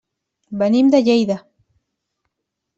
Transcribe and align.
Venim 0.61 0.89
de 0.95 1.03
Lleida. 1.09 1.37